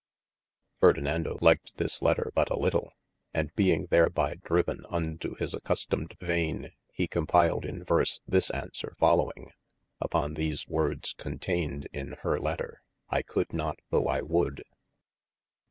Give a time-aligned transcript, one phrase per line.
[0.81, 2.91] \F\erdinando liked this letter but a litle:
[3.23, 9.51] & being thereby droven into his accustomed vaine, he compiled in verse this aunswere folowing,
[9.99, 14.63] upon these wordes conteined in her letter, / could not though I would.